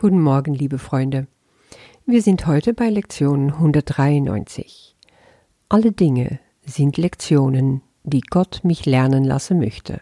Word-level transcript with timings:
Guten 0.00 0.22
Morgen, 0.22 0.54
liebe 0.54 0.78
Freunde. 0.78 1.26
Wir 2.06 2.22
sind 2.22 2.46
heute 2.46 2.72
bei 2.72 2.88
Lektion 2.88 3.54
193. 3.54 4.94
Alle 5.68 5.90
Dinge 5.90 6.38
sind 6.64 6.96
Lektionen, 6.98 7.82
die 8.04 8.20
Gott 8.20 8.60
mich 8.62 8.86
lernen 8.86 9.24
lassen 9.24 9.58
möchte. 9.58 10.00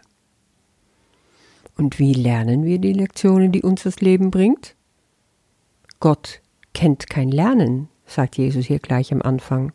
Und 1.77 1.97
wie 1.97 2.13
lernen 2.13 2.63
wir 2.63 2.77
die 2.77 2.93
Lektionen, 2.93 3.51
die 3.51 3.63
uns 3.63 3.81
das 3.81 3.99
Leben 3.99 4.29
bringt? 4.29 4.75
Gott 5.99 6.41
kennt 6.75 7.09
kein 7.09 7.31
Lernen, 7.31 7.89
sagt 8.05 8.37
Jesus 8.37 8.67
hier 8.67 8.77
gleich 8.77 9.11
am 9.11 9.23
Anfang. 9.23 9.73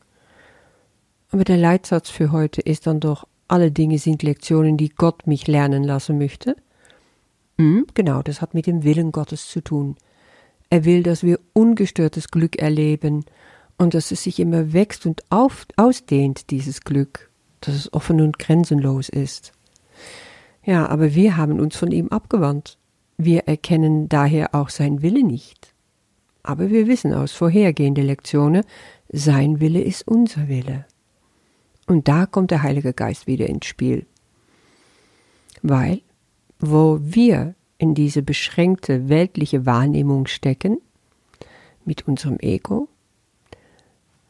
Aber 1.33 1.43
der 1.43 1.57
Leitsatz 1.57 2.11
für 2.11 2.31
heute 2.31 2.61
ist 2.61 2.87
dann 2.87 3.01
doch, 3.01 3.27
alle 3.49 3.73
Dinge 3.73 3.99
sind 3.99 4.23
Lektionen, 4.23 4.77
die 4.77 4.91
Gott 4.91 5.27
mich 5.27 5.49
lernen 5.49 5.83
lassen 5.83 6.17
möchte. 6.17 6.55
Hm, 7.59 7.89
genau, 7.93 8.23
das 8.23 8.41
hat 8.41 8.55
mit 8.55 8.69
dem 8.69 8.85
Willen 8.85 9.11
Gottes 9.11 9.49
zu 9.49 9.61
tun. 9.61 9.97
Er 10.73 10.87
will, 10.87 11.03
dass 11.03 11.23
wir 11.23 11.39
ungestörtes 11.53 12.31
Glück 12.31 12.57
erleben 12.57 13.27
und 13.77 13.93
dass 13.93 14.11
es 14.11 14.23
sich 14.23 14.41
immer 14.41 14.73
wächst 14.73 15.05
und 15.05 15.23
auf, 15.29 15.67
ausdehnt, 15.77 16.49
dieses 16.49 16.81
Glück, 16.81 17.31
dass 17.61 17.75
es 17.75 17.93
offen 17.93 18.23
und 18.23 18.39
grenzenlos 18.39 19.11
ist. 19.11 19.53
Ja, 20.65 20.87
aber 20.87 21.15
wir 21.15 21.37
haben 21.37 21.61
uns 21.61 21.77
von 21.77 21.93
ihm 21.93 22.09
abgewandt. 22.09 22.79
Wir 23.19 23.41
erkennen 23.49 24.09
daher 24.09 24.55
auch 24.55 24.71
sein 24.71 25.03
Wille 25.03 25.23
nicht. 25.23 25.75
Aber 26.43 26.71
wir 26.71 26.87
wissen 26.87 27.13
aus 27.13 27.33
vorhergehenden 27.33 28.07
Lektionen, 28.07 28.65
sein 29.11 29.61
Wille 29.61 29.83
ist 29.83 30.09
unser 30.09 30.49
Wille. 30.49 30.87
Und 31.87 32.09
da 32.09 32.25
kommt 32.25 32.51
der 32.51 32.63
Heilige 32.63 32.95
Geist 32.95 33.27
wieder 33.27 33.47
ins 33.47 33.67
Spiel. 33.67 34.07
Weil, 35.61 36.01
wo 36.59 36.99
wir 37.03 37.57
in 37.83 37.95
diese 37.97 38.23
beschränkte 38.23 39.09
weltliche 39.09 39.67
Wahrnehmung 39.67 40.29
stecken, 40.29 40.79
mit 41.85 42.07
unserem 42.07 42.39
Ego, 42.39 42.89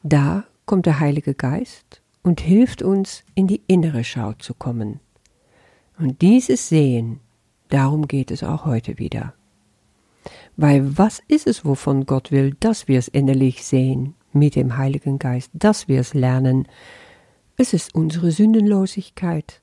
da 0.03 0.45
kommt 0.65 0.87
der 0.87 1.01
Heilige 1.01 1.35
Geist 1.35 2.01
und 2.23 2.41
hilft 2.41 2.81
uns, 2.81 3.25
in 3.35 3.47
die 3.47 3.61
innere 3.67 4.05
Schau 4.05 4.33
zu 4.33 4.55
kommen. 4.55 5.01
Und 5.99 6.23
dieses 6.23 6.71
Sehen, 6.71 7.21
darum 7.69 8.09
geht 8.09 8.31
es 8.31 8.43
auch 8.43 8.65
heute 8.65 8.99
wieder. 8.99 9.35
Weil 10.57 10.97
was 10.97 11.21
ist 11.29 11.47
es, 11.47 11.63
wovon 11.63 12.07
Gott 12.07 12.33
will, 12.33 12.57
dass 12.59 12.89
wir 12.89 12.99
es 12.99 13.09
innerlich 13.09 13.65
sehen 13.65 14.15
mit 14.33 14.57
dem 14.57 14.79
Heiligen 14.79 15.19
Geist, 15.19 15.51
dass 15.53 15.89
wir 15.89 16.01
es 16.01 16.15
lernen? 16.15 16.67
Es 17.59 17.75
ist 17.75 17.95
unsere 17.95 18.31
Sündenlosigkeit. 18.31 19.62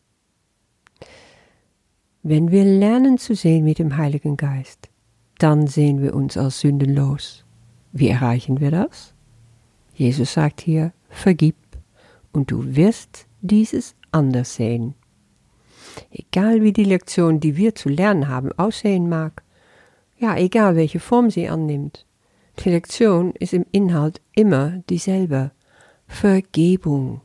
Wenn 2.30 2.52
wir 2.52 2.63
lernen 2.63 3.17
zu 3.17 3.33
sehen 3.33 3.63
mit 3.63 3.80
dem 3.80 3.97
Heiligen 3.97 4.38
Geist, 4.38 4.91
dann 5.39 5.66
sehen 5.66 5.99
wir 5.99 6.13
uns 6.13 6.38
als 6.38 6.59
sündenlos. 6.59 7.44
Wie 7.91 8.08
erreichen 8.08 8.59
wir 8.59 8.69
das? 8.69 9.16
Jesus 9.95 10.33
sagt 10.33 10.61
hier, 10.61 10.94
vergib 11.09 11.55
und 12.31 12.52
du 12.52 12.75
wirst 12.75 13.25
dieses 13.41 13.95
anders 14.11 14.53
sehen. 14.53 14.94
Egal 16.11 16.61
wie 16.61 16.72
die 16.72 16.83
Lektion, 16.83 17.39
die 17.39 17.57
wir 17.57 17.73
zu 17.73 17.89
lernen 17.89 18.27
haben, 18.27 18.52
aussehen 18.59 19.09
mag, 19.09 19.41
ja, 20.19 20.38
egal 20.38 20.75
welche 20.75 21.00
Form 21.00 21.31
sie 21.31 21.50
annimmt, 21.50 22.05
die 22.59 22.69
Lektion 22.69 23.31
ist 23.39 23.55
im 23.55 23.66
Inhalt 23.72 24.22
immer 24.35 24.83
dieselbe. 24.88 25.50
Vergebung. 26.05 27.22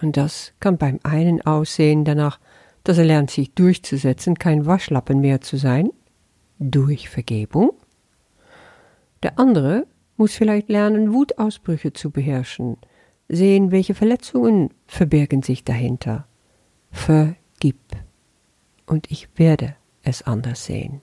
Und 0.00 0.16
das 0.16 0.52
kann 0.60 0.78
beim 0.78 1.00
einen 1.02 1.42
aussehen 1.42 2.04
danach, 2.04 2.38
dass 2.84 2.98
er 2.98 3.04
lernt, 3.04 3.30
sich 3.30 3.52
durchzusetzen, 3.54 4.38
kein 4.38 4.66
Waschlappen 4.66 5.20
mehr 5.20 5.40
zu 5.40 5.56
sein, 5.56 5.90
durch 6.58 7.08
Vergebung. 7.08 7.72
Der 9.22 9.38
andere 9.38 9.86
muss 10.16 10.34
vielleicht 10.34 10.68
lernen, 10.68 11.12
Wutausbrüche 11.12 11.92
zu 11.92 12.10
beherrschen, 12.10 12.76
sehen, 13.28 13.70
welche 13.70 13.94
Verletzungen 13.94 14.70
verbergen 14.86 15.42
sich 15.42 15.64
dahinter. 15.64 16.26
Vergib, 16.90 17.80
und 18.86 19.10
ich 19.10 19.28
werde 19.36 19.74
es 20.02 20.22
anders 20.22 20.66
sehen. 20.66 21.00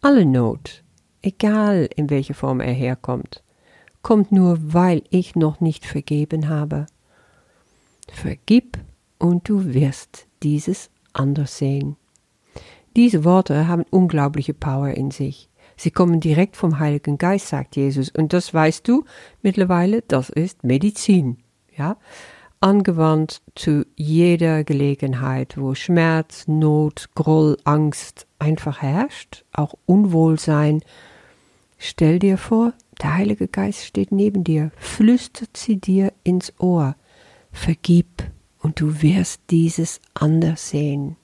Alle 0.00 0.24
Not, 0.24 0.82
egal 1.20 1.88
in 1.94 2.10
welcher 2.10 2.34
Form 2.34 2.60
er 2.60 2.72
herkommt, 2.72 3.42
kommt 4.02 4.32
nur, 4.32 4.72
weil 4.72 5.02
ich 5.10 5.36
noch 5.36 5.60
nicht 5.60 5.84
vergeben 5.84 6.48
habe. 6.48 6.86
Vergib 8.08 8.78
und 9.18 9.48
du 9.48 9.74
wirst 9.74 10.26
dieses 10.42 10.90
anders 11.12 11.58
sehen. 11.58 11.96
Diese 12.96 13.24
Worte 13.24 13.68
haben 13.68 13.84
unglaubliche 13.90 14.54
Power 14.54 14.88
in 14.88 15.10
sich. 15.10 15.50
Sie 15.76 15.90
kommen 15.90 16.20
direkt 16.20 16.56
vom 16.56 16.78
Heiligen 16.78 17.18
Geist, 17.18 17.48
sagt 17.48 17.76
Jesus. 17.76 18.08
Und 18.08 18.32
das 18.32 18.54
weißt 18.54 18.88
du 18.88 19.04
mittlerweile, 19.42 20.02
das 20.02 20.30
ist 20.30 20.64
Medizin. 20.64 21.38
Ja? 21.76 21.98
Angewandt 22.60 23.42
zu 23.54 23.84
jeder 23.96 24.64
Gelegenheit, 24.64 25.58
wo 25.58 25.74
Schmerz, 25.74 26.48
Not, 26.48 27.10
Groll, 27.14 27.58
Angst 27.64 28.26
einfach 28.38 28.80
herrscht, 28.80 29.44
auch 29.52 29.74
Unwohlsein. 29.84 30.80
Stell 31.76 32.18
dir 32.18 32.38
vor, 32.38 32.72
der 33.02 33.14
Heilige 33.14 33.46
Geist 33.46 33.84
steht 33.84 34.10
neben 34.10 34.42
dir, 34.42 34.70
flüstert 34.78 35.54
sie 35.54 35.76
dir 35.76 36.14
ins 36.24 36.54
Ohr. 36.58 36.96
Vergib 37.52 38.06
und 38.66 38.80
du 38.80 39.00
wirst 39.00 39.42
dieses 39.50 40.00
anders 40.12 40.70
sehen. 40.70 41.14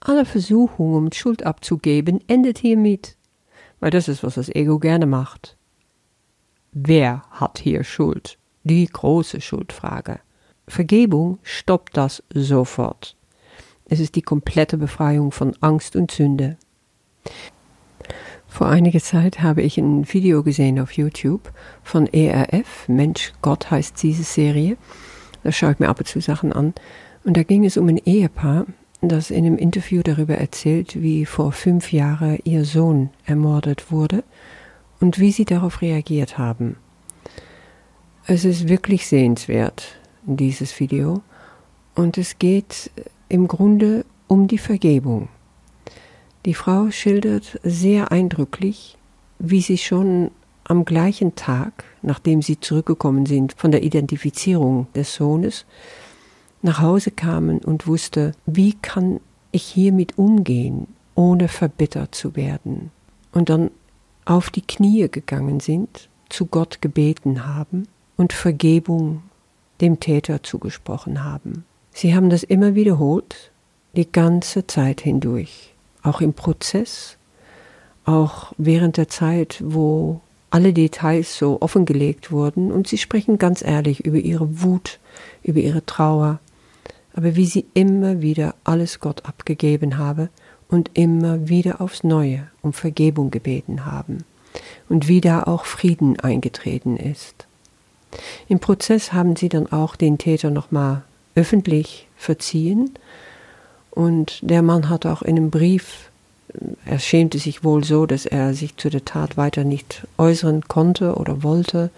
Alle 0.00 0.26
Versuchung, 0.26 0.92
um 0.92 1.10
Schuld 1.10 1.44
abzugeben, 1.44 2.20
endet 2.28 2.58
hiermit, 2.58 3.16
weil 3.80 3.90
das 3.90 4.08
ist, 4.08 4.22
was 4.22 4.34
das 4.34 4.54
Ego 4.54 4.78
gerne 4.78 5.06
macht. 5.06 5.56
Wer 6.72 7.22
hat 7.30 7.58
hier 7.58 7.84
Schuld? 7.84 8.36
Die 8.64 8.84
große 8.84 9.40
Schuldfrage. 9.40 10.20
Vergebung 10.68 11.38
stoppt 11.42 11.96
das 11.96 12.22
sofort. 12.34 13.16
Es 13.86 13.98
ist 13.98 14.14
die 14.14 14.20
komplette 14.20 14.76
Befreiung 14.76 15.32
von 15.32 15.56
Angst 15.62 15.96
und 15.96 16.10
Sünde. 16.10 16.58
Vor 18.46 18.66
einiger 18.66 19.00
Zeit 19.00 19.40
habe 19.40 19.62
ich 19.62 19.78
ein 19.78 20.12
Video 20.12 20.42
gesehen 20.42 20.78
auf 20.80 20.92
YouTube 20.92 21.50
von 21.82 22.06
ERF, 22.06 22.88
Mensch 22.88 23.32
Gott 23.40 23.70
heißt 23.70 24.02
diese 24.02 24.22
Serie, 24.22 24.76
da 25.44 25.52
schaue 25.52 25.72
ich 25.72 25.78
mir 25.78 25.88
ab 25.88 26.00
und 26.00 26.08
zu 26.08 26.20
Sachen 26.20 26.52
an. 26.52 26.74
Und 27.22 27.36
da 27.36 27.42
ging 27.42 27.64
es 27.64 27.76
um 27.76 27.88
ein 27.88 27.98
Ehepaar, 27.98 28.66
das 29.00 29.30
in 29.30 29.46
einem 29.46 29.58
Interview 29.58 30.02
darüber 30.02 30.36
erzählt, 30.36 31.00
wie 31.00 31.26
vor 31.26 31.52
fünf 31.52 31.92
Jahren 31.92 32.38
ihr 32.44 32.64
Sohn 32.64 33.10
ermordet 33.26 33.92
wurde 33.92 34.24
und 35.00 35.20
wie 35.20 35.30
sie 35.30 35.44
darauf 35.44 35.82
reagiert 35.82 36.38
haben. 36.38 36.76
Es 38.26 38.44
ist 38.44 38.68
wirklich 38.68 39.06
sehenswert, 39.06 39.96
dieses 40.24 40.80
Video. 40.80 41.22
Und 41.94 42.16
es 42.18 42.38
geht 42.38 42.90
im 43.28 43.46
Grunde 43.46 44.06
um 44.26 44.48
die 44.48 44.58
Vergebung. 44.58 45.28
Die 46.46 46.54
Frau 46.54 46.90
schildert 46.90 47.60
sehr 47.62 48.10
eindrücklich, 48.12 48.96
wie 49.38 49.60
sie 49.60 49.78
schon 49.78 50.30
am 50.64 50.84
gleichen 50.84 51.34
Tag, 51.34 51.84
nachdem 52.02 52.42
sie 52.42 52.58
zurückgekommen 52.58 53.26
sind 53.26 53.54
von 53.56 53.70
der 53.70 53.82
Identifizierung 53.82 54.86
des 54.94 55.14
Sohnes, 55.14 55.66
nach 56.62 56.80
Hause 56.80 57.10
kamen 57.10 57.58
und 57.58 57.86
wusste, 57.86 58.32
wie 58.46 58.72
kann 58.72 59.20
ich 59.52 59.62
hiermit 59.64 60.18
umgehen, 60.18 60.88
ohne 61.14 61.48
verbittert 61.48 62.14
zu 62.14 62.34
werden. 62.34 62.90
Und 63.32 63.50
dann 63.50 63.70
auf 64.24 64.50
die 64.50 64.62
Knie 64.62 65.08
gegangen 65.10 65.60
sind, 65.60 66.08
zu 66.28 66.46
Gott 66.46 66.80
gebeten 66.80 67.46
haben 67.46 67.86
und 68.16 68.32
Vergebung 68.32 69.22
dem 69.80 70.00
Täter 70.00 70.42
zugesprochen 70.42 71.22
haben. 71.22 71.64
Sie 71.92 72.14
haben 72.14 72.30
das 72.30 72.42
immer 72.42 72.74
wiederholt, 72.74 73.52
die 73.94 74.10
ganze 74.10 74.66
Zeit 74.66 75.00
hindurch, 75.00 75.74
auch 76.02 76.20
im 76.20 76.32
Prozess, 76.32 77.16
auch 78.04 78.52
während 78.56 78.96
der 78.96 79.08
Zeit, 79.08 79.62
wo 79.64 80.20
alle 80.54 80.72
Details 80.72 81.36
so 81.36 81.60
offengelegt 81.60 82.30
wurden 82.30 82.70
und 82.70 82.86
sie 82.86 82.96
sprechen 82.96 83.38
ganz 83.38 83.60
ehrlich 83.60 84.04
über 84.04 84.18
ihre 84.18 84.62
Wut, 84.62 85.00
über 85.42 85.58
ihre 85.58 85.84
Trauer, 85.84 86.38
aber 87.12 87.34
wie 87.34 87.46
sie 87.46 87.66
immer 87.74 88.22
wieder 88.22 88.54
alles 88.62 89.00
Gott 89.00 89.24
abgegeben 89.24 89.98
habe 89.98 90.28
und 90.68 90.92
immer 90.94 91.48
wieder 91.48 91.80
aufs 91.80 92.04
Neue 92.04 92.46
um 92.62 92.72
Vergebung 92.72 93.32
gebeten 93.32 93.84
haben 93.84 94.18
und 94.88 95.08
wie 95.08 95.20
da 95.20 95.42
auch 95.42 95.64
Frieden 95.64 96.20
eingetreten 96.20 96.98
ist. 96.98 97.48
Im 98.46 98.60
Prozess 98.60 99.12
haben 99.12 99.34
sie 99.34 99.48
dann 99.48 99.72
auch 99.72 99.96
den 99.96 100.18
Täter 100.18 100.50
nochmal 100.50 101.02
öffentlich 101.34 102.06
verziehen 102.16 102.90
und 103.90 104.38
der 104.48 104.62
Mann 104.62 104.88
hat 104.88 105.04
auch 105.04 105.22
in 105.22 105.36
einem 105.36 105.50
Brief 105.50 106.12
er 106.84 106.98
schämte 106.98 107.38
sich 107.38 107.64
wohl 107.64 107.84
so, 107.84 108.06
dass 108.06 108.26
er 108.26 108.54
sich 108.54 108.76
zu 108.76 108.90
der 108.90 109.04
Tat 109.04 109.36
weiter 109.36 109.64
nicht 109.64 110.06
äußern 110.18 110.62
konnte 110.68 111.14
oder 111.14 111.42
wollte 111.42 111.90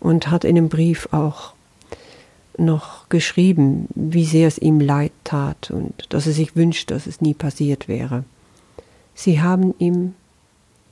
und 0.00 0.30
hat 0.30 0.44
in 0.44 0.54
dem 0.56 0.68
Brief 0.68 1.08
auch 1.12 1.52
noch 2.58 3.08
geschrieben, 3.08 3.88
wie 3.94 4.24
sehr 4.24 4.48
es 4.48 4.58
ihm 4.58 4.80
leid 4.80 5.12
tat 5.24 5.70
und 5.70 6.06
dass 6.08 6.26
er 6.26 6.32
sich 6.32 6.56
wünscht, 6.56 6.90
dass 6.90 7.06
es 7.06 7.20
nie 7.20 7.34
passiert 7.34 7.88
wäre. 7.88 8.24
Sie 9.14 9.42
haben 9.42 9.74
ihm 9.78 10.14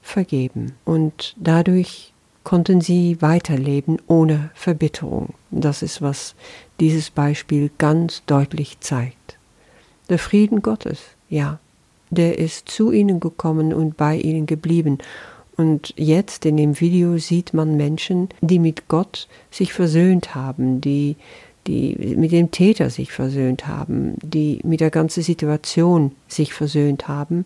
vergeben 0.03 0.75
und 0.85 1.35
dadurch 1.39 2.13
konnten 2.43 2.83
sie 2.83 3.21
weiterleben 3.23 3.99
ohne 4.07 4.51
Verbitterung. 4.55 5.35
Das 5.51 5.83
ist, 5.83 6.03
was 6.03 6.35
dieses 6.79 7.11
Beispiel 7.11 7.71
ganz 7.79 8.23
deutlich 8.27 8.81
zeigt. 8.81 9.39
Der 10.11 10.19
Frieden 10.19 10.61
Gottes, 10.61 11.01
ja, 11.31 11.59
der 12.15 12.39
ist 12.39 12.69
zu 12.69 12.93
ihnen 12.93 13.21
gekommen 13.21 13.73
und 13.73 13.97
bei 13.97 14.17
ihnen 14.17 14.47
geblieben. 14.47 14.99
Und 15.57 15.95
jetzt 15.97 16.47
in 16.47 16.57
dem 16.57 16.81
Video 16.81 17.19
sieht 17.19 17.55
man 17.55 17.77
Menschen, 17.77 18.29
die 18.41 18.59
mit 18.59 18.89
Gott 18.89 19.29
sich 19.51 19.73
versöhnt 19.73 20.35
haben, 20.35 20.81
die, 20.81 21.17
die 21.67 22.15
mit 22.17 22.33
dem 22.33 22.51
Täter 22.51 22.91
sich 22.91 23.13
versöhnt 23.13 23.67
haben, 23.67 24.15
die 24.23 24.61
mit 24.65 24.81
der 24.81 24.91
ganzen 24.91 25.23
Situation 25.23 26.13
sich 26.27 26.53
versöhnt 26.53 27.07
haben 27.07 27.45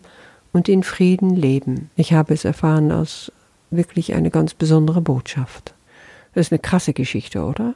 und 0.53 0.67
in 0.69 0.83
Frieden 0.83 1.35
leben. 1.35 1.91
Ich 1.95 2.13
habe 2.13 2.33
es 2.33 2.45
erfahren 2.45 2.91
aus 2.91 3.31
wirklich 3.69 4.15
eine 4.15 4.31
ganz 4.31 4.55
besondere 4.55 5.01
Botschaft. 5.01 5.75
Das 6.33 6.47
ist 6.47 6.51
eine 6.51 6.59
krasse 6.59 6.93
Geschichte, 6.93 7.43
oder? 7.43 7.75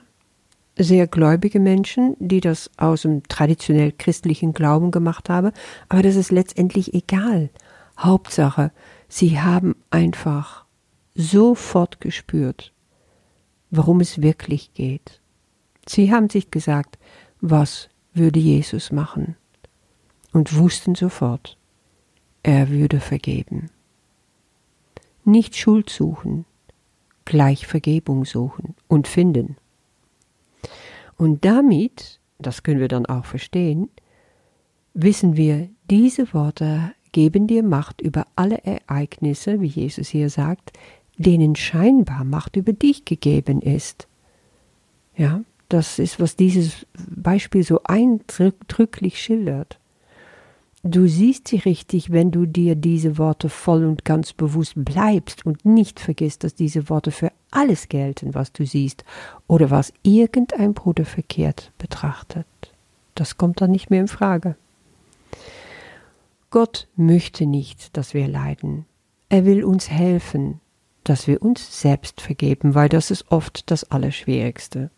Sehr 0.75 1.05
gläubige 1.07 1.59
Menschen, 1.59 2.15
die 2.19 2.41
das 2.41 2.71
aus 2.77 3.03
dem 3.03 3.21
traditionell 3.27 3.91
christlichen 3.91 4.53
Glauben 4.53 4.89
gemacht 4.89 5.29
haben, 5.29 5.51
aber 5.87 6.01
das 6.01 6.15
ist 6.15 6.31
letztendlich 6.31 6.93
egal. 6.93 7.49
Hauptsache, 7.97 8.71
sie 9.07 9.39
haben 9.39 9.75
einfach 9.91 10.65
sofort 11.13 12.01
gespürt, 12.01 12.73
worum 13.69 13.99
es 13.99 14.21
wirklich 14.21 14.73
geht. 14.73 15.21
Sie 15.87 16.11
haben 16.11 16.29
sich 16.29 16.49
gesagt, 16.49 16.97
was 17.41 17.89
würde 18.13 18.39
Jesus 18.39 18.91
machen? 18.91 19.35
Und 20.31 20.55
wussten 20.57 20.95
sofort, 20.95 21.57
er 22.41 22.69
würde 22.69 22.99
vergeben. 22.99 23.69
Nicht 25.23 25.55
Schuld 25.55 25.89
suchen, 25.89 26.45
gleich 27.25 27.67
Vergebung 27.67 28.25
suchen 28.25 28.75
und 28.87 29.07
finden. 29.07 29.57
Und 31.23 31.45
damit, 31.45 32.19
das 32.37 32.63
können 32.63 32.81
wir 32.81 32.89
dann 32.89 33.05
auch 33.05 33.23
verstehen, 33.23 33.87
wissen 34.93 35.37
wir, 35.37 35.69
diese 35.89 36.33
Worte 36.33 36.91
geben 37.13 37.47
dir 37.47 37.63
Macht 37.63 38.01
über 38.01 38.27
alle 38.35 38.57
Ereignisse, 38.65 39.61
wie 39.61 39.67
Jesus 39.67 40.09
hier 40.09 40.29
sagt, 40.29 40.73
denen 41.17 41.55
scheinbar 41.55 42.25
Macht 42.25 42.57
über 42.57 42.73
dich 42.73 43.05
gegeben 43.05 43.61
ist. 43.61 44.09
Ja, 45.15 45.45
das 45.69 45.97
ist, 45.97 46.19
was 46.19 46.35
dieses 46.35 46.85
Beispiel 47.07 47.63
so 47.63 47.79
eindrücklich 47.85 49.21
schildert. 49.21 49.79
Du 50.83 51.07
siehst 51.07 51.47
sie 51.47 51.59
richtig, 51.59 52.11
wenn 52.11 52.31
du 52.31 52.45
dir 52.45 52.75
diese 52.75 53.17
Worte 53.17 53.47
voll 53.47 53.85
und 53.85 54.03
ganz 54.03 54.33
bewusst 54.33 54.73
bleibst 54.75 55.45
und 55.45 55.63
nicht 55.63 56.01
vergisst, 56.01 56.43
dass 56.43 56.53
diese 56.53 56.89
Worte 56.89 57.11
für 57.11 57.31
alles 57.55 57.89
gelten, 57.89 58.33
was 58.33 58.51
du 58.51 58.65
siehst 58.65 59.03
oder 59.47 59.69
was 59.69 59.93
irgendein 60.03 60.73
Bruder 60.73 61.05
verkehrt 61.05 61.71
betrachtet. 61.77 62.45
Das 63.15 63.37
kommt 63.37 63.61
dann 63.61 63.71
nicht 63.71 63.89
mehr 63.89 64.01
in 64.01 64.07
Frage. 64.07 64.55
Gott 66.49 66.87
möchte 66.95 67.45
nicht, 67.45 67.95
dass 67.97 68.13
wir 68.13 68.27
leiden. 68.27 68.85
Er 69.29 69.45
will 69.45 69.63
uns 69.63 69.89
helfen, 69.89 70.59
dass 71.03 71.27
wir 71.27 71.41
uns 71.41 71.81
selbst 71.81 72.21
vergeben, 72.21 72.75
weil 72.75 72.89
das 72.89 73.11
ist 73.11 73.31
oft 73.31 73.69
das 73.71 73.89
Allerschwierigste. 73.91 74.89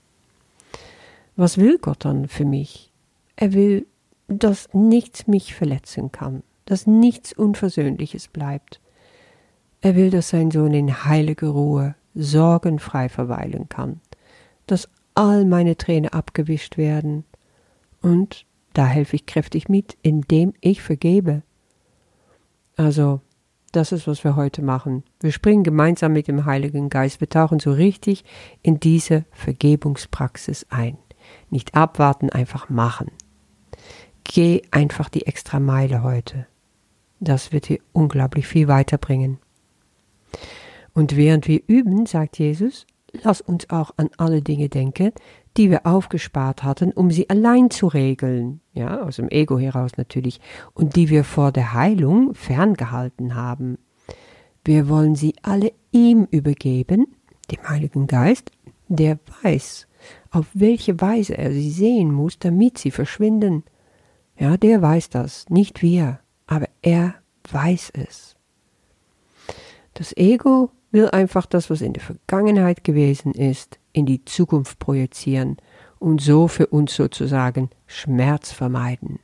Was 1.36 1.58
will 1.58 1.78
Gott 1.78 2.06
dann 2.06 2.28
für 2.28 2.46
mich? 2.46 2.92
Er 3.36 3.54
will 3.54 3.86
dass 4.28 4.70
nichts 4.74 5.28
mich 5.28 5.54
verletzen 5.54 6.12
kann, 6.12 6.44
dass 6.66 6.88
nichts 6.88 7.34
Unversöhnliches 7.34 8.28
bleibt. 8.28 8.80
Er 9.82 9.96
will, 9.96 10.10
dass 10.10 10.30
sein 10.30 10.52
Sohn 10.52 10.74
in 10.74 11.06
heiliger 11.06 11.50
Ruhe 11.50 11.96
sorgenfrei 12.16 13.10
verweilen 13.10 13.70
kann, 13.70 14.02
dass 14.66 14.90
all 15.14 15.46
meine 15.46 15.78
Tränen 15.78 16.10
abgewischt 16.12 16.78
werden, 16.78 17.26
und 18.02 18.46
da 18.74 18.86
helfe 18.86 19.16
ich 19.16 19.26
kräftig 19.26 19.70
mit, 19.70 19.98
indem 20.02 20.54
ich 20.62 20.82
vergebe. 20.82 21.44
Also, 22.78 23.22
das 23.72 23.92
ist, 23.92 24.08
was 24.08 24.24
wir 24.24 24.36
heute 24.36 24.62
machen. 24.62 25.04
Wir 25.20 25.32
springen 25.32 25.64
gemeinsam 25.64 26.14
mit 26.14 26.28
dem 26.28 26.46
Heiligen 26.46 26.90
Geist, 26.90 27.20
wir 27.20 27.30
tauchen 27.30 27.60
so 27.60 27.72
richtig 27.72 28.24
in 28.62 28.80
diese 28.80 29.26
Vergebungspraxis 29.32 30.68
ein. 30.70 30.98
Nicht 31.50 31.76
abwarten, 31.76 32.30
einfach 32.30 32.70
machen. 32.70 33.12
Geh 34.24 34.62
einfach 34.72 35.10
die 35.10 35.26
extra 35.26 35.60
Meile 35.60 36.04
heute. 36.04 36.48
Das 37.20 37.52
wird 37.52 37.70
dir 37.70 37.80
unglaublich 37.92 38.48
viel 38.48 38.68
weiterbringen. 38.68 39.40
Und 40.96 41.16
während 41.18 41.48
wir 41.48 41.62
üben, 41.68 42.06
sagt 42.06 42.40
Jesus, 42.40 42.88
lass 43.12 43.42
uns 43.42 43.70
auch 43.70 43.92
an 43.98 44.10
alle 44.18 44.42
Dinge 44.42 44.70
denken, 44.70 45.12
die 45.58 45.70
wir 45.70 45.86
aufgespart 45.86 46.64
hatten, 46.64 46.92
um 46.92 47.12
sie 47.12 47.30
allein 47.30 47.70
zu 47.70 47.88
regeln, 47.88 48.62
ja, 48.74 49.02
aus 49.02 49.18
dem 49.18 49.30
Ego 49.30 49.60
heraus 49.60 49.92
natürlich, 49.98 50.40
und 50.74 50.96
die 50.96 51.10
wir 51.10 51.24
vor 51.24 51.52
der 51.52 51.74
Heilung 51.74 52.34
ferngehalten 52.34 53.36
haben. 53.36 53.78
Wir 54.64 54.90
wollen 54.90 55.16
sie 55.16 55.36
alle 55.44 55.74
ihm 55.92 56.28
übergeben, 56.32 57.08
dem 57.52 57.70
Heiligen 57.70 58.08
Geist, 58.08 58.52
der 58.88 59.20
weiß, 59.44 59.88
auf 60.32 60.48
welche 60.54 61.00
Weise 61.02 61.38
er 61.38 61.52
sie 61.52 61.72
sehen 61.72 62.12
muss, 62.12 62.40
damit 62.40 62.78
sie 62.78 62.92
verschwinden. 62.92 63.64
Ja, 64.38 64.58
der 64.58 64.82
weiß 64.82 65.10
das, 65.10 65.50
nicht 65.50 65.82
wir, 65.82 66.20
aber 66.48 66.68
er 66.82 67.16
weiß 67.52 67.92
es. 67.96 68.36
Das 69.94 70.16
Ego 70.18 70.72
will 70.96 71.10
einfach 71.10 71.46
das, 71.46 71.70
was 71.70 71.82
in 71.82 71.94
der 71.94 72.02
Vergangenheit 72.02 72.84
gewesen 72.86 73.34
ist, 73.34 73.80
in 73.92 74.06
die 74.06 74.24
Zukunft 74.24 74.80
projizieren 74.80 75.58
und 76.00 76.22
so 76.22 76.48
für 76.48 76.68
uns 76.68 76.96
sozusagen 76.96 77.70
Schmerz 77.86 78.52
vermeiden. 78.54 79.20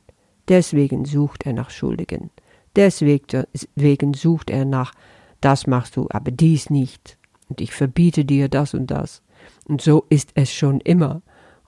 Deswegen 0.48 1.06
sucht 1.06 1.46
er 1.46 1.54
nach 1.54 1.70
Schuldigen. 1.70 2.30
Deswegen 2.76 4.14
sucht 4.14 4.50
er 4.50 4.66
nach, 4.66 4.92
das 5.40 5.66
machst 5.66 5.96
du, 5.96 6.06
aber 6.10 6.30
dies 6.30 6.68
nicht. 6.68 7.16
Und 7.48 7.62
ich 7.62 7.72
verbiete 7.72 8.26
dir 8.26 8.50
das 8.50 8.74
und 8.74 8.90
das. 8.90 9.22
Und 9.66 9.80
so 9.80 10.04
ist 10.10 10.32
es 10.34 10.52
schon 10.52 10.80
immer. 10.80 11.22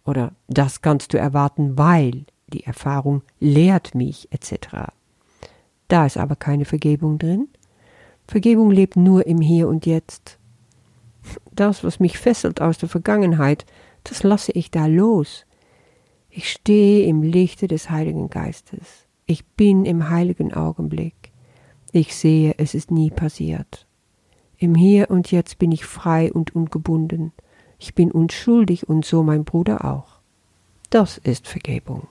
Oder 0.05 0.33
das 0.49 0.83
kannst 0.83 1.15
du 1.15 1.19
erwarten, 1.19 1.79
weil 1.79 2.27
die 2.49 2.65
Erfahrung 2.65 3.23
lehrt 3.41 3.95
mich 3.95 4.29
etc. 4.33 4.93
Da 5.89 6.05
ist 6.05 6.19
aber 6.19 6.37
keine 6.37 6.67
Vergebung 6.67 7.19
drin. 7.19 7.49
Vergebung 8.27 8.71
lebt 8.71 8.97
nur 8.97 9.27
im 9.27 9.41
Hier 9.41 9.69
und 9.69 9.87
Jetzt. 9.87 10.39
Das, 11.53 11.85
was 11.85 12.01
mich 12.01 12.19
fesselt 12.19 12.61
aus 12.61 12.79
der 12.79 12.89
Vergangenheit, 12.89 13.65
das 14.03 14.23
lasse 14.23 14.53
ich 14.53 14.71
da 14.71 14.87
los. 14.87 15.47
Ich 16.31 16.51
stehe 16.51 17.07
im 17.07 17.23
Lichte 17.23 17.69
des 17.69 17.91
Heiligen 17.91 18.29
Geistes. 18.29 19.07
Ich 19.27 19.45
bin 19.45 19.85
im 19.85 20.11
heiligen 20.11 20.53
Augenblick. 20.53 21.33
Ich 21.93 22.15
sehe, 22.15 22.55
es 22.59 22.75
ist 22.75 22.91
nie 22.91 23.11
passiert. 23.11 23.87
Im 24.59 24.75
Hier 24.75 25.11
und 25.11 25.31
Jetzt 25.31 25.59
bin 25.59 25.73
ich 25.73 25.85
frei 25.85 26.33
und 26.33 26.55
ungebunden. 26.55 27.33
Ich 27.79 27.95
bin 27.95 28.11
unschuldig 28.11 28.89
und 28.89 29.05
so 29.05 29.23
mein 29.23 29.45
Bruder 29.45 29.85
auch. 29.85 30.21
Das 30.91 31.19
ist 31.19 31.47
Vergebung. 31.47 32.09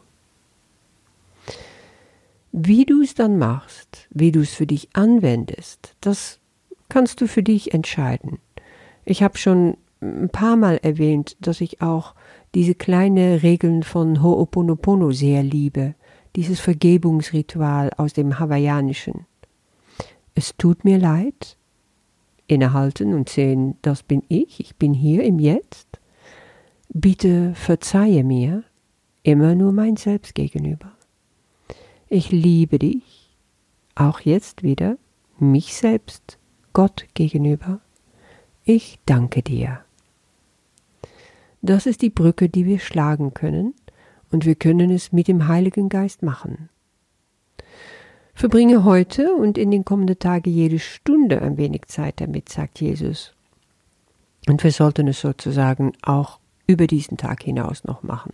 Wie 2.55 2.85
du 2.85 3.01
es 3.01 3.15
dann 3.15 3.39
machst, 3.39 4.07
wie 4.11 4.31
du 4.31 4.41
es 4.41 4.53
für 4.53 4.67
dich 4.67 4.89
anwendest, 4.93 5.95
das 6.01 6.39
kannst 6.87 7.19
du 7.19 7.27
für 7.27 7.41
dich 7.41 7.73
entscheiden. 7.73 8.37
Ich 9.05 9.23
habe 9.23 9.39
schon 9.39 9.75
ein 10.01 10.29
paar 10.29 10.55
Mal 10.55 10.77
erwähnt, 10.83 11.35
dass 11.39 11.61
ich 11.61 11.81
auch 11.81 12.13
diese 12.53 12.75
kleinen 12.75 13.39
Regeln 13.39 13.81
von 13.81 14.21
Ho'oponopono 14.21 15.11
sehr 15.11 15.41
liebe, 15.41 15.95
dieses 16.35 16.59
Vergebungsritual 16.59 17.89
aus 17.97 18.13
dem 18.13 18.37
Hawaiianischen. 18.37 19.25
Es 20.35 20.55
tut 20.55 20.85
mir 20.85 20.99
leid, 20.99 21.57
innehalten 22.45 23.15
und 23.15 23.29
sehen, 23.29 23.77
das 23.81 24.03
bin 24.03 24.21
ich, 24.27 24.59
ich 24.59 24.75
bin 24.75 24.93
hier 24.93 25.23
im 25.23 25.39
Jetzt. 25.39 25.87
Bitte 26.89 27.55
verzeihe 27.55 28.23
mir, 28.23 28.63
immer 29.23 29.55
nur 29.55 29.71
mein 29.71 29.95
Selbst 29.95 30.35
gegenüber. 30.35 30.92
Ich 32.15 32.29
liebe 32.29 32.77
dich, 32.77 33.35
auch 33.95 34.19
jetzt 34.19 34.61
wieder, 34.61 34.99
mich 35.39 35.73
selbst, 35.73 36.37
Gott 36.71 37.07
gegenüber. 37.15 37.79
Ich 38.63 38.99
danke 39.07 39.41
dir. 39.41 39.83
Das 41.63 41.87
ist 41.87 42.03
die 42.03 42.11
Brücke, 42.11 42.49
die 42.49 42.67
wir 42.67 42.77
schlagen 42.77 43.33
können, 43.33 43.73
und 44.31 44.45
wir 44.45 44.53
können 44.53 44.91
es 44.91 45.11
mit 45.11 45.27
dem 45.27 45.47
Heiligen 45.47 45.89
Geist 45.89 46.21
machen. 46.21 46.69
Verbringe 48.35 48.83
heute 48.83 49.33
und 49.33 49.57
in 49.57 49.71
den 49.71 49.83
kommenden 49.83 50.19
Tagen 50.19 50.51
jede 50.51 50.77
Stunde 50.77 51.41
ein 51.41 51.57
wenig 51.57 51.87
Zeit 51.87 52.21
damit, 52.21 52.47
sagt 52.47 52.79
Jesus. 52.79 53.33
Und 54.47 54.63
wir 54.63 54.71
sollten 54.71 55.07
es 55.07 55.19
sozusagen 55.19 55.93
auch 56.03 56.37
über 56.67 56.85
diesen 56.85 57.17
Tag 57.17 57.41
hinaus 57.41 57.85
noch 57.85 58.03
machen. 58.03 58.33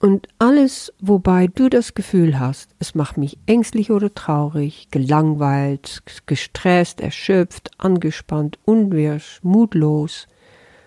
Und 0.00 0.28
alles, 0.38 0.92
wobei 1.00 1.48
du 1.48 1.68
das 1.68 1.94
Gefühl 1.94 2.38
hast, 2.38 2.70
es 2.78 2.94
macht 2.94 3.16
mich 3.16 3.36
ängstlich 3.46 3.90
oder 3.90 4.14
traurig, 4.14 4.88
gelangweilt, 4.92 6.02
gestresst, 6.26 7.00
erschöpft, 7.00 7.72
angespannt, 7.78 8.58
unwirsch, 8.64 9.40
mutlos, 9.42 10.28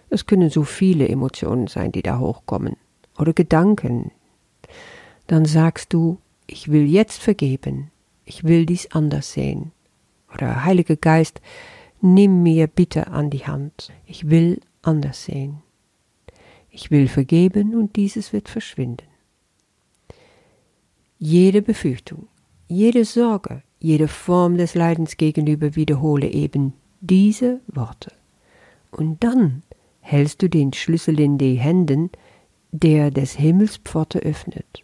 es 0.10 0.25
können 0.25 0.50
so 0.50 0.63
viele 0.63 1.08
Emotionen 1.08 1.68
sein, 1.68 1.91
die 1.91 2.01
da 2.01 2.20
hochkommen, 2.20 2.77
oder 3.18 3.34
Gedanken, 3.34 4.12
dann 5.27 5.46
sagst 5.46 5.94
du, 5.94 6.20
ich 6.48 6.72
will 6.72 6.86
jetzt 6.86 7.22
vergeben, 7.22 7.91
ich 8.25 8.44
will 8.44 8.65
dies 8.65 8.91
anders 8.91 9.34
sehen. 9.34 9.72
Oder 10.34 10.63
Heiliger 10.63 10.96
Geist, 10.96 11.41
nimm 12.01 12.44
mir 12.44 12.68
bitte 12.68 13.08
an 13.08 13.30
die 13.30 13.46
Hand, 13.46 13.91
ich 14.06 14.30
will 14.30 14.62
anders 14.82 15.25
sehen. 15.25 15.62
Ich 16.72 16.90
will 16.90 17.10
vergeben 17.10 17.75
und 17.75 17.98
dieses 17.98 18.32
wird 18.32 18.48
verschwinden. 18.48 19.06
Jede 21.20 21.62
Befürchtung, 21.62 22.28
jede 22.68 23.04
Sorge, 23.04 23.62
jede 23.80 24.08
Form 24.08 24.58
des 24.58 24.74
Leidens 24.74 25.18
gegenüber 25.18 25.75
wiederhole 25.75 26.28
eben 26.28 26.74
diese 27.01 27.60
Worte. 27.68 28.13
Und 28.90 29.24
dann 29.24 29.63
hältst 30.00 30.42
du 30.42 30.50
den 30.50 30.72
Schlüssel 30.72 31.20
in 31.20 31.38
die 31.38 31.56
Händen, 31.56 32.10
der 32.72 33.12
des 33.12 33.34
Himmels 33.34 33.78
Pforte 33.78 34.20
öffnet 34.20 34.84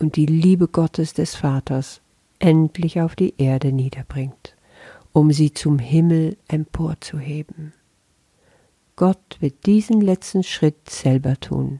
und 0.00 0.16
die 0.16 0.26
Liebe 0.26 0.66
Gottes 0.66 1.14
des 1.14 1.36
Vaters 1.36 2.00
endlich 2.40 3.00
auf 3.00 3.14
die 3.14 3.34
Erde 3.38 3.72
niederbringt, 3.72 4.56
um 5.12 5.30
sie 5.30 5.52
zum 5.52 5.78
Himmel 5.78 6.36
emporzuheben. 6.48 7.72
Gott 9.00 9.38
wird 9.40 9.64
diesen 9.64 10.02
letzten 10.02 10.42
Schritt 10.42 10.90
selber 10.90 11.40
tun. 11.40 11.78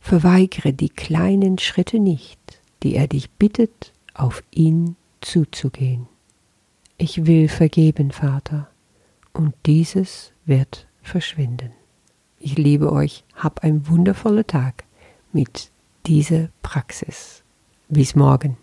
Verweigere 0.00 0.72
die 0.72 0.88
kleinen 0.88 1.58
Schritte 1.58 1.98
nicht, 1.98 2.40
die 2.82 2.94
er 2.94 3.06
dich 3.06 3.30
bittet, 3.32 3.92
auf 4.14 4.42
ihn 4.50 4.96
zuzugehen. 5.20 6.08
Ich 6.96 7.26
will 7.26 7.48
vergeben, 7.48 8.12
Vater, 8.12 8.70
und 9.34 9.52
dieses 9.66 10.32
wird 10.46 10.86
verschwinden. 11.02 11.72
Ich 12.40 12.56
liebe 12.56 12.90
euch, 12.90 13.24
hab 13.34 13.62
einen 13.62 13.86
wundervollen 13.86 14.46
Tag 14.46 14.84
mit 15.34 15.70
dieser 16.06 16.48
Praxis. 16.62 17.42
Bis 17.90 18.14
morgen. 18.14 18.56